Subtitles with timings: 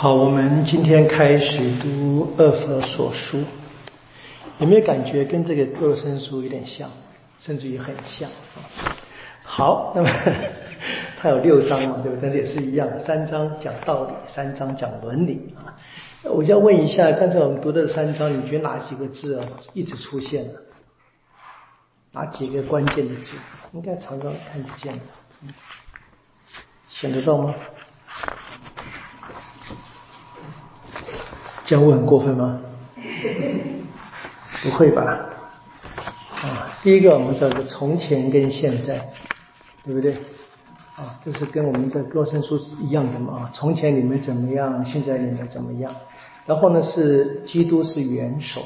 [0.00, 3.38] 好，我们今天开始读《二佛所书》，
[4.58, 6.88] 有没有感觉跟这个《各生书》有点像，
[7.40, 8.30] 甚至于很像？
[9.42, 10.08] 好，那么
[11.18, 12.20] 它有六章嘛，对不对？
[12.22, 15.74] 但是也是一样，三章讲道理，三章讲伦理啊。
[16.30, 20.60] 我就要问一下，刚才我们读的三章，你觉得哪几个字啊一直出现了？
[22.12, 23.36] 哪几个关键的字？
[23.72, 25.00] 应该常常看得见的，
[26.88, 27.52] 想得到吗？
[31.68, 32.58] 这样问很过分吗？
[34.62, 35.02] 不会吧？
[36.42, 39.06] 啊，第一个我们叫做从前跟现在，
[39.84, 40.14] 对不对？
[40.96, 43.34] 啊，这是跟我们的歌声书一样的嘛？
[43.34, 45.94] 啊，从前你们怎么样，现在你们怎么样？
[46.46, 48.62] 然后呢，是基督是元首，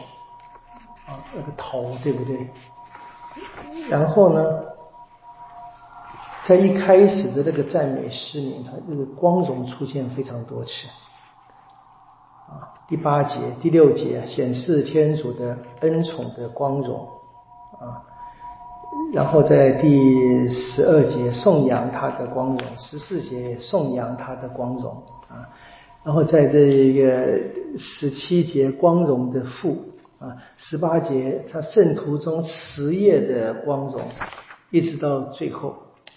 [1.09, 2.39] 啊，那个头，对不对？
[3.91, 4.61] 然后呢，
[6.45, 10.87] 在一开始的那个赞美诗里，它这个光荣出现非常多次。
[12.92, 17.08] 第八节、第六节显示天主的恩宠的光荣。
[17.80, 18.05] 啊，
[19.14, 25.02] 然后在第十二节颂扬他的光荣，十四节颂扬他的光荣。
[25.30, 25.48] 啊，
[26.05, 29.78] 然后在这个十七节光荣的父。
[30.19, 34.02] 啊，十八节他圣徒中实业的光荣，
[34.70, 35.70] 一直到最后。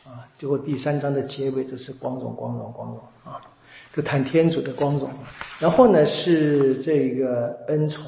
[0.03, 2.99] 啊，最后第三章的结尾就是光荣、光荣、光荣。
[3.23, 3.39] 啊。
[3.95, 5.09] 就谈天主的光荣，
[5.57, 8.03] 然后呢是这个恩宠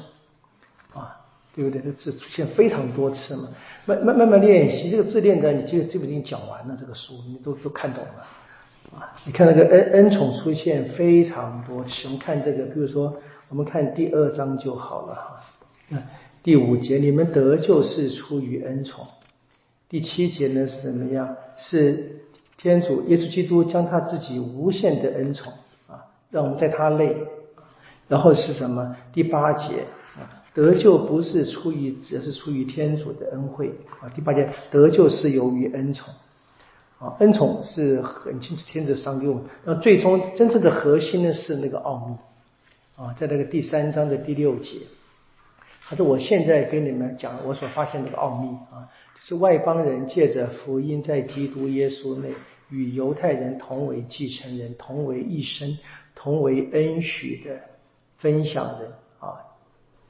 [0.92, 1.16] 啊，
[1.54, 1.80] 对不对？
[1.80, 3.48] 这字出现非常多次嘛，
[3.86, 9.16] 慢慢慢慢练习，这个字练的，你就基本已经讲完了，这个书你都都看懂了啊。
[9.24, 13.16] 你看那个恩恩宠出现非常多次，我们看这个，比如说
[13.48, 15.40] 我们看第二章就好了哈。
[15.88, 16.02] 那
[16.42, 19.06] 第五节，你们得救是出于恩宠。
[19.88, 21.34] 第七节呢是怎么样？
[21.56, 22.20] 是
[22.58, 25.50] 天主耶稣基督将他自己无限的恩宠。
[26.30, 27.16] 让我们在他内，
[28.06, 28.96] 然后是什么？
[29.12, 29.84] 第八节
[30.14, 34.08] 啊，得救不是出于，只是出于天主的恩惠啊。
[34.14, 36.12] 第八节，得救是由于恩宠
[36.98, 39.44] 啊，恩宠是很清楚天主赏给我们。
[39.64, 42.16] 那最终真正的核心呢是那个奥秘
[43.02, 44.80] 啊，在那个第三章的第六节，
[45.88, 52.34] 他说：“我现在跟你们讲我所发现那个奥秘啊，就是外邦人借着福音在基督耶稣内
[52.68, 55.78] 与犹太人同为继承人，同为一生。”
[56.20, 57.60] 同为恩许的
[58.18, 58.90] 分享人
[59.20, 59.38] 啊，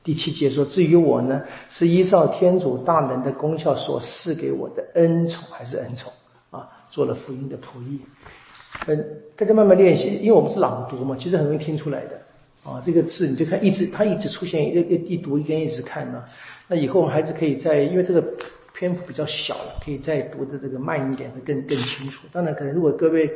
[0.02, 6.10] 第七节说：“至于我呢，是依照天主大能的功效所赐给我的恩宠，还是恩宠
[6.50, 6.66] 啊？
[6.90, 8.00] 做了福音的仆役。
[8.86, 12.18] 嗯，大家慢慢练习，因为我们是朗读嘛，其实很容易听出来的
[12.64, 12.82] 啊。
[12.86, 14.80] 这个字你就看，一直它一直出现，一
[15.12, 16.24] 一读一边一直看呢。
[16.68, 18.24] 那以后我们孩子可以在，因为这个
[18.72, 22.26] 篇幅比较小了，可以再读的这个慢一点，会更更清楚。
[22.32, 23.30] 当然，可能如果各位。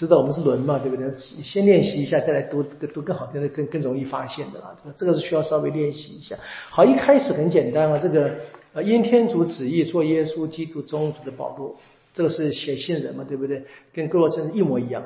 [0.00, 1.12] 知道我们是轮嘛，对不对？
[1.12, 4.74] 先练习一下，再来读读更好听的，更更容易发现的啦。
[4.82, 6.38] 这个这个是需要稍微练习一下。
[6.70, 8.32] 好，一开始很简单啊，这个
[8.72, 11.76] 呃，因天主旨意做耶稣基督宗主的保罗，
[12.14, 13.62] 这个是写信人嘛，对不对？
[13.92, 15.02] 跟哥罗森一模一样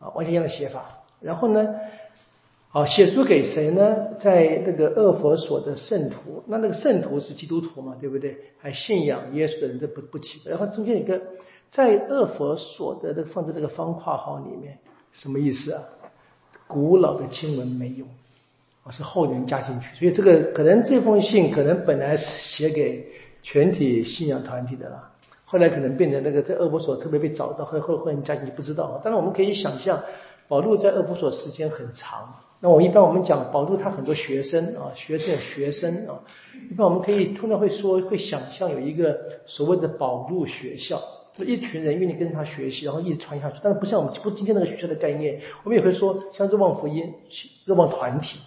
[0.00, 1.04] 啊，完全一样的写法。
[1.22, 1.66] 然后呢，
[2.68, 3.96] 好，写书给谁呢？
[4.20, 8.36] 在那个恶佛所的圣徒，那那个圣徒是基督徒嘛，对不对？
[8.58, 10.42] 还信仰耶稣的人，这不不起。
[10.44, 11.18] 然后中间有个。
[11.70, 14.78] 在恶佛所得的放在这个方括号里面，
[15.12, 15.82] 什么意思啊？
[16.66, 18.04] 古老的经文没有，
[18.84, 23.06] 啊是后人加进去，所以这个可能这封信可能本来是写给
[23.42, 25.10] 全体信仰团体的啦，
[25.44, 29.00] 后来可能变成那个在恶佛所特别被找到，后后后人加进去不知道。
[29.02, 30.02] 当然我们可以想象，
[30.46, 36.20] 保禄在恶佛所时间很长，那我一般我们讲保禄他很多学生啊，学生学生啊，
[36.70, 41.02] 一般我们可以通常会说会想象有一个所谓的保禄学校。
[41.44, 43.58] 一群人愿意跟他学习，然后一直传下去。
[43.62, 47.14] 但是不像我们不今天那个学校的概念，我们也会说像热望福音、
[47.64, 48.38] 热望团体，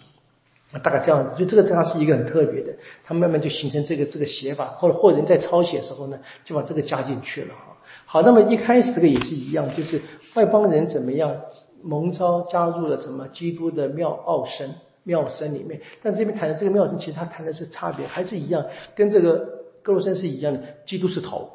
[0.82, 1.34] 大概这样子。
[1.34, 2.72] 所以这个对他是一个很特别的，
[3.04, 4.66] 他慢慢就形成这个这个写法。
[4.78, 7.76] 或者或人在抄写时候呢，就把这个加进去了哈。
[8.04, 10.00] 好，那么一开始这个也是一样，就是
[10.34, 11.34] 外邦人怎么样
[11.82, 15.80] 蒙召加入了什么基督的妙奥生妙生里面。
[16.02, 19.48] 但这边谈的这个妙生，其实他谈的是差别，还是一样，跟这个
[19.82, 21.50] 哥罗森是一样的，基督是头。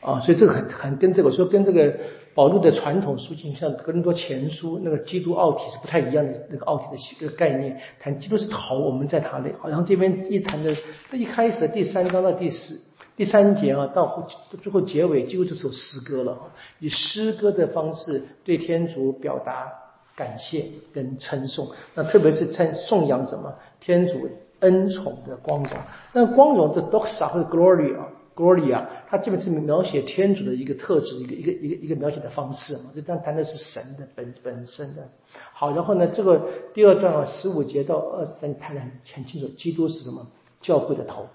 [0.00, 1.94] 啊，所以这个很很跟这个说跟这个
[2.34, 9.52] 保禄的传统书信，像格林多前书那个基督奥体是不太一样的那个奥体的这个概念，谈基督是头，我们在他内。
[9.62, 10.74] 然后这边一谈的，
[11.10, 12.80] 这一开始第三章到第四
[13.16, 14.26] 第三节啊，到
[14.62, 16.38] 最后结尾几乎就是首诗歌了，
[16.78, 19.70] 以诗歌的方式对天主表达
[20.16, 20.64] 感谢
[20.94, 21.68] 跟称颂。
[21.94, 24.30] 那特别是称颂扬什么天主
[24.60, 25.72] 恩宠的光荣，
[26.14, 28.06] 那光荣这 doxa 或者 glory 啊。
[28.34, 32.90] Gloria，它基本是描写天主的一个特质，一个一个一个一个描写的方式嘛。
[32.94, 35.08] 就当谈的是神的本本身的。
[35.52, 40.26] 好，然后呢，这个第二段啊，十五节到二十三谈的很清楚，基督是什么？
[40.60, 41.26] 教会的头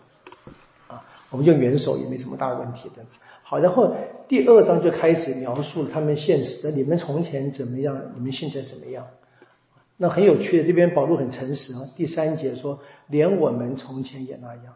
[0.88, 3.04] 啊，我们用元首也没什么大问题的。
[3.44, 3.96] 好，然后
[4.28, 9.06] 第二章就开始描述他们现实的，你们从前怎么样，你们现在怎么样？
[9.98, 11.82] 那很有趣的，这边保罗很诚实啊。
[11.96, 14.76] 第三节说，连我们从前也那样，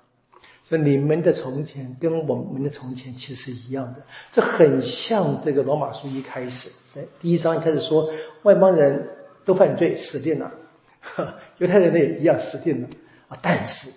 [0.70, 4.04] 说你们的从前跟我们的从前其实是一样的。
[4.32, 6.70] 这很像这个罗马书一开始，
[7.20, 8.12] 第一章一开始说
[8.44, 9.10] 外邦人
[9.46, 10.52] 都犯罪死定了，
[11.02, 12.88] 呵 犹太人呢也一样死定了
[13.30, 13.90] 啊，但是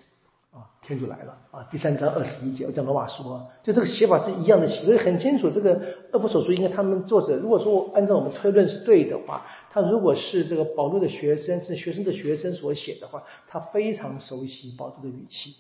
[0.50, 0.64] 啊。
[0.84, 1.62] 天主来了啊！
[1.70, 5.48] 第三章二十一节，我讲罗马书啊，就这个写法是一样的写，所以很清楚。
[5.48, 5.80] 这个
[6.12, 15.54] 厄弗所书应该他们作者，如果说按照我们推论是对的话，他如果是这个保罗的学生，是学生的学生所写的话，他非常熟悉保罗的语气，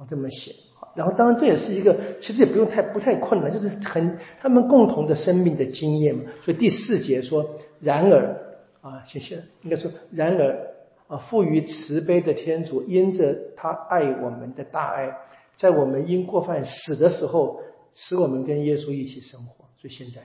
[0.00, 0.54] 我这么写。
[0.96, 6.24] 然后当然这也是一个，其实也不用太不太困难，就是很他们共同的生命的经验嘛。
[6.44, 8.36] 所以第四节说，然而
[8.80, 10.70] 啊，谢谢，应该说然而。
[11.10, 15.12] 啊，赋予慈悲的天主，因着他爱我们的大爱，
[15.56, 17.62] 在我们因过犯死的时候，
[17.92, 19.64] 使我们跟耶稣一起生活。
[19.80, 20.20] 所以现在，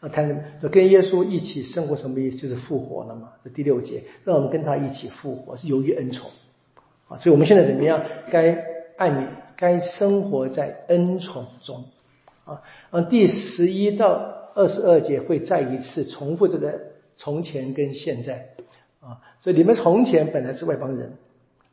[0.00, 2.36] 啊，他跟耶稣一起生活什么意思？
[2.36, 3.32] 就是复活了嘛。
[3.44, 6.30] 这第六节，让我们跟他一起复活，是由于恩宠。
[7.08, 8.02] 啊，所以我们现在怎么样？
[8.30, 8.64] 该
[8.96, 9.26] 爱你
[9.56, 11.84] 该生活在恩宠中。
[12.44, 16.80] 啊，啊，第十一到二十二节会再一次重复这个
[17.16, 18.50] 从前跟现在。
[19.00, 21.12] 啊，所以你们从前本来是外邦人，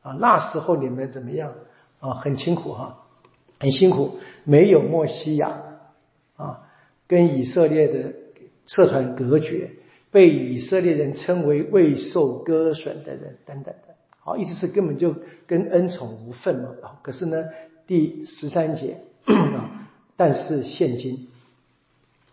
[0.03, 1.53] 啊，那时候你们怎么样？
[2.00, 3.06] 啊，很辛苦哈，
[3.59, 5.62] 很辛苦，没有莫西亚，
[6.36, 6.69] 啊，
[7.07, 8.13] 跟以色列的
[8.68, 9.71] 社团隔绝，
[10.12, 13.92] 被以色列人称为未受割损的人，等等的，
[14.23, 15.15] 好，意思是根本就
[15.45, 16.69] 跟恩宠无份嘛。
[16.81, 17.45] 啊，可是呢，
[17.85, 21.27] 第十三节啊，但是现今，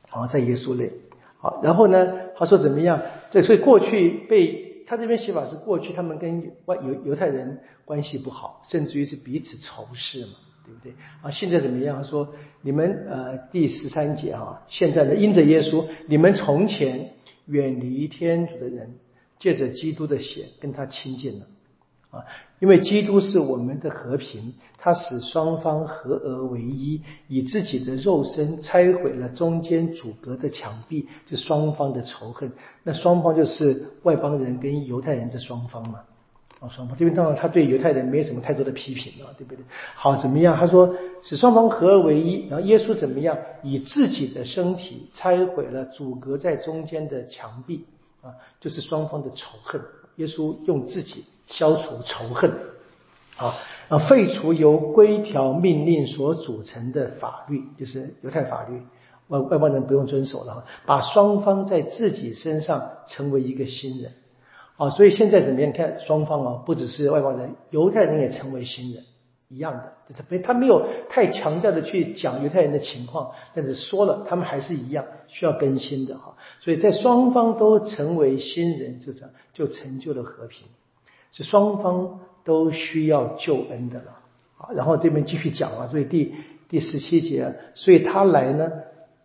[0.09, 0.93] 啊，在耶稣内，
[1.39, 3.03] 好，然后呢，他说怎么样？
[3.31, 4.69] 这所以过去被。
[4.87, 10.33] 他这边写法是过去他们跟外犹犹太人关系不好，甚至于是彼此仇视嘛，
[10.67, 10.93] 对不对？
[11.23, 12.03] 啊，现在怎么样？
[12.03, 17.13] 说你们呃第十三节啊，现在呢因着耶稣，你们从前
[17.47, 18.97] 远离天主的人，
[19.39, 21.47] 借着基督的血跟他亲近了。
[22.11, 22.25] 啊，
[22.59, 32.51] 因为基督是我们的和平，他使双方合而为一，以自己的肉身拆毁了中间阻隔的墙壁，就双方的仇恨。
[32.83, 36.01] 那双方就是外邦人跟犹太人这双方嘛。
[36.59, 39.65] 啊，双方这边当然他对犹太人没有什么太多的批评了，对不对？
[39.95, 40.55] 好，怎么样？
[40.55, 43.39] 他说使双方合而为一，然后耶稣怎么样？
[43.63, 47.87] 以自己的身体拆毁了阻隔在中间的墙壁，
[48.21, 49.81] 啊，就是双方的仇恨。
[50.21, 51.25] 耶稣用自己。
[51.53, 52.49] 消除仇恨，
[53.37, 53.59] 啊
[53.89, 58.81] 啊，废除由规条命令所组成的法律，就是犹太法律，
[59.27, 64.13] 外外邦人不用遵守了，把双方在自己身上成为一个新人，
[64.77, 65.73] 啊，所以现在怎么样？
[65.73, 69.03] 看双方啊，不只是外邦人，犹太人也成为新人，
[69.49, 80.67] 一样的，他没他没有太强调的去讲犹太人的情况，但是说了，他们还是一样需要更新的哈，所以在双方都成为新人，就这样就成就了和平。
[81.33, 84.19] 是双方都需要救恩的了
[84.59, 86.35] 啊，然后这边继续讲啊，所以第
[86.69, 88.69] 第十七节，所以他来呢，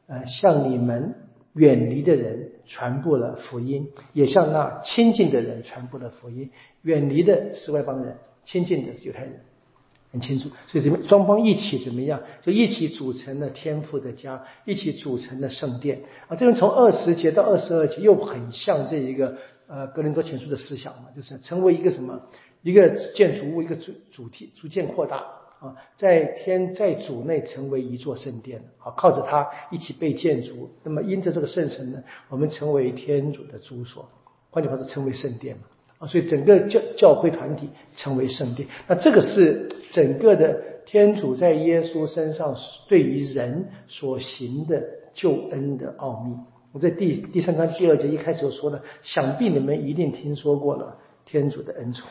[0.08, 1.16] 呃，向你们
[1.54, 6.52] 远离的人传播了福音，也向那亲近的人传播了福音。
[6.84, 9.40] 远离的是外邦人，亲近的是犹太人，
[10.16, 10.50] 很清楚。
[10.66, 12.22] 所以这边双方一起怎么样？
[12.42, 16.36] 就一起组成了天父的家，一起组成了圣殿啊。
[16.36, 19.38] 这边从二十节到二十二节又很像这一个。
[19.68, 22.22] 呃，格林多前书的思想嘛，就是成为一个什么
[22.62, 25.18] 一个建筑物，一个主主题逐渐扩大
[25.60, 30.70] 啊，在天在主内成为一座圣殿啊，靠着它一起被建筑。
[30.84, 34.08] 那么因着这个圣神呢，我们成为天主的住所，
[34.52, 35.64] 换句话说，成为圣殿嘛
[35.98, 38.68] 啊，所以整个教教会团体成为圣殿。
[38.88, 42.56] 那这个是整个的天主在耶稣身上
[42.88, 44.84] 对于人所行的
[45.14, 46.36] 救恩的奥秘。
[46.74, 52.10] 我在第第三章第二节一开始就说了，想必你们一定听说过了天主的恩宠。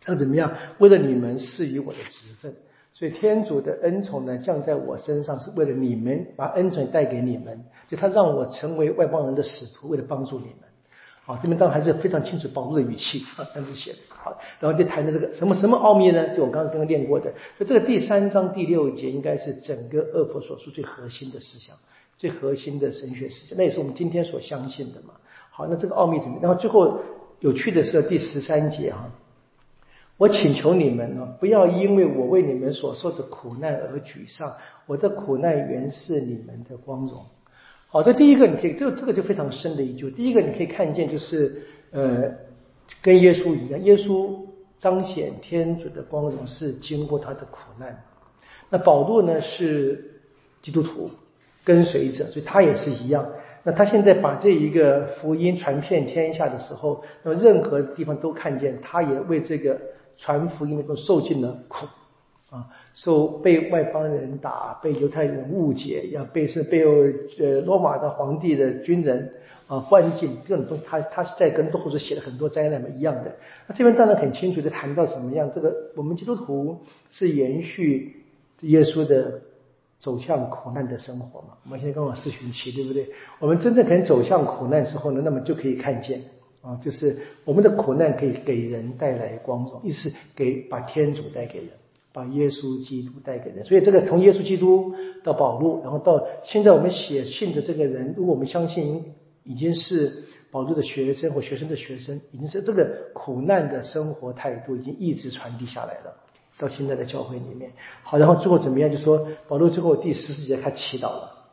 [0.00, 0.52] 他怎么样？
[0.78, 2.56] 为了你们赐予我的职分，
[2.90, 7.62] 所以天主的恩宠呢降在我身上，是为了你们，把恩宠带给你们。
[7.86, 10.71] 就他让我成为外邦人的使徒，为了帮助你们。
[11.40, 13.98] 这边当然还是非常清楚保护的语气啊，这样子写的。
[14.08, 16.34] 好，然后就谈的这个什么什么奥秘呢？
[16.36, 21.76] 就我刚刚刚刚练过的，就这个第三章第六节应该是整个恶佛所说最核心的思想。
[22.18, 25.14] 最核心的神学思想，那也是我们今天所相信的嘛。
[25.50, 26.38] 好，那这个奥秘怎么？
[26.40, 27.00] 然后最后
[27.40, 29.10] 有趣的是第十三节哈，
[30.18, 34.52] 我请求你们呢，不要因为我为你们所受的苦难而沮丧。
[34.86, 37.24] 我的苦难原是你们的光荣。
[37.92, 40.10] 好，这第一个你可以，这这个就非常深的一句。
[40.10, 42.22] 第一个你可以看见，就是呃，
[43.02, 44.34] 跟耶稣一样，耶稣
[44.78, 48.02] 彰显天主的光荣是经过他的苦难。
[48.70, 50.22] 那保罗呢是
[50.62, 51.10] 基督徒
[51.64, 53.28] 跟随者，所以他也是一样。
[53.62, 59.78] 那他现在把这一个福音传遍天下的时候，那么任何地方都看见，他也为这个
[60.16, 61.86] 传福音的都受尽了苦
[62.52, 69.32] 啊，受被外邦人打，被犹太人误解，要被是被呃罗马的皇帝的军人
[69.66, 73.34] 啊关进，这种东他他是在跟后者写了很多灾难嘛一样的。
[73.66, 78.22] 那这边当然很清楚的谈到什么样，这个我们基督徒是延续
[78.60, 79.40] 耶稣的。
[80.02, 83.08] 走向苦难的生活嘛，我们现在刚好四旬期，对不对？
[83.38, 86.20] 我们真正可能走向苦难时候呢，那么就可以看见
[86.60, 91.68] 啊，就是我们的苦难可以给人带来光荣，意思给把天主带给人，
[92.12, 93.64] 把耶稣基督带给人。
[93.64, 99.14] 所以这个从耶稣基督到保禄，然后到现在我们写信的这个人，如果我们相信
[99.44, 106.16] 已经是保禄的学生或学生的学生，已经是这个苦难的生活态度已经一直传递下来了。
[106.58, 107.72] 到现在的教会里面，
[108.04, 108.92] 好，然后最后怎么样？
[108.92, 111.48] 就说保罗最后第十四节他祈祷了，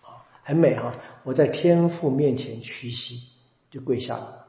[0.00, 0.94] 啊，很美哈！
[1.24, 3.18] 我在天父面前屈膝，
[3.70, 4.45] 就跪下了，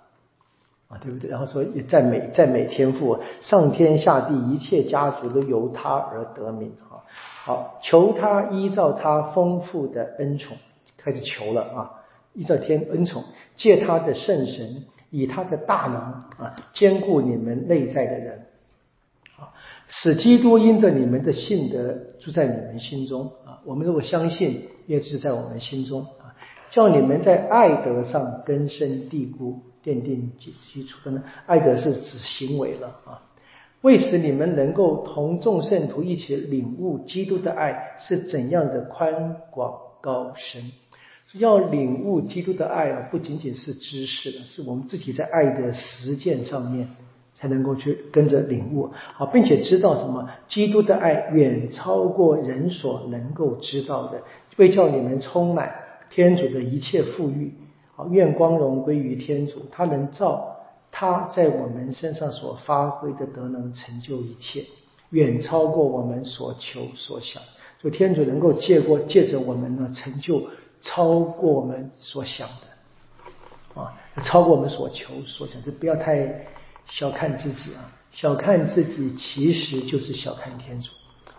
[0.88, 1.30] 啊，对不对？
[1.30, 7.04] 然后说也赞美赞美天父，上天下地一切家族都由他而得名，啊，
[7.44, 10.56] 好，求他依照他丰富的恩宠，
[10.98, 11.92] 开始求了啊，
[12.34, 13.24] 依照天恩宠，
[13.56, 18.44] 借他的圣神，以他的大能啊，兼顾你们内在的人。
[19.90, 23.62] 使基督因着你们的信德住在你们心中啊！
[23.64, 26.36] 我们如果相信，也是在我们心中啊，
[26.70, 31.24] 叫你们在爱德上根深蒂固，奠定基基础的呢？
[31.46, 33.24] 爱德是指行为了啊，
[33.80, 40.72] 为使你们能够同众圣徒一起领悟基督的爱是怎样的宽广高深。
[41.36, 46.90] 要领悟基督的爱啊，不仅仅是知识的，是我们自己在爱的实践上面。
[47.40, 50.28] 才能够去跟着领悟啊，并且知道什么？
[50.48, 54.24] 基督的爱远超过人所能够知道的，
[54.56, 55.72] 为叫你们充满
[56.10, 57.54] 天主的一切富裕。
[57.98, 60.56] 好，愿光荣归于天主，他能照
[60.92, 64.64] 他在我们身上所发挥的德能成就一切，
[65.10, 67.42] 远超过我们所求所想。
[67.82, 70.44] 就天主能够借过借着我们呢，成就
[70.80, 75.60] 超过我们所想的啊，超过我们所求所想。
[75.64, 76.46] 这不要太。
[76.90, 80.90] 小看自己啊，小看自己其实就是小看天主。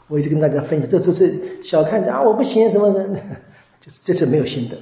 [0.07, 3.09] 我一直跟大家分享，这都是小看啊，我不行怎么的，
[3.81, 4.77] 就是这是没有心得。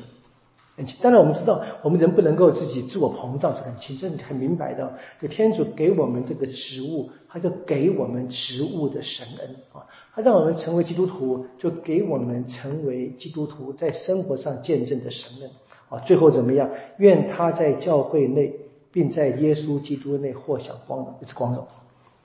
[1.01, 4.99] 当然我们知道，我们人不能够自己自我膨胀是很清楚、很明白的。
[5.21, 15.51] 就天主给我们这个职务，他就给我们职务的神恩啊，他让我们成为基督徒，就给我们成为基督徒在生活上见证的神恩
[15.89, 15.99] 啊。
[16.01, 16.71] 最后怎么样？
[16.99, 18.61] 愿他在教会内。
[18.93, 21.67] 并在耶稣基督内获享光荣，一直光荣，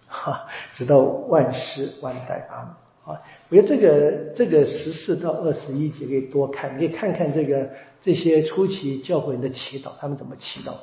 [0.07, 2.79] 哈，直到万世万代啊！
[3.03, 7.67] 啊，我觉得这个这个十四到二十一节可以多看，可以看看这个
[7.99, 10.73] 这些初期教会人的祈祷，他们怎么祈祷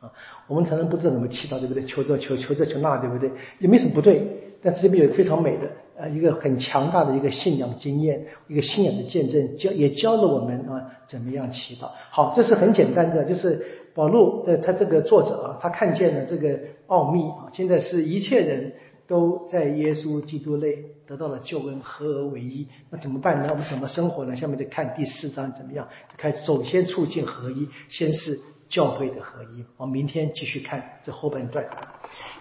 [0.00, 0.12] 啊？
[0.48, 1.84] 我们常常不知道怎么祈祷，对不对？
[1.84, 3.30] 求这求求这求那，对不对？
[3.60, 4.26] 也没什么不对，
[4.60, 11.90] 但是这边有非常美的呃一个很强大的一个信仰经验，一个信仰的见证，教也教了我们啊怎么样祈祷。
[12.10, 13.64] 好，这是很简单的，就是。
[13.96, 18.74] 保禄的他这个作者啊，他看见了这个奥秘啊，现在是一切人
[19.06, 22.66] 都在耶稣基督内得到了救恩，合而为一。
[22.90, 23.48] 那怎么办呢？
[23.50, 24.34] 我们怎么生活呢？
[24.34, 25.88] 下面就看第四章怎么样？
[26.16, 29.64] 开首先促进合一，先是教会的合一。
[29.76, 31.66] 我们明天继续看这后半段。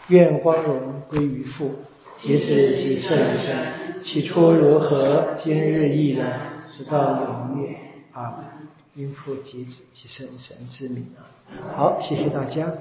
[0.08, 1.72] 愿光荣归于父，
[2.24, 7.80] 也是及圣神，起初如何，今日亦然，直到永远。
[8.12, 8.44] 啊。
[8.96, 11.28] 因父及子及圣神之名啊！
[11.76, 12.72] 好，谢谢大家。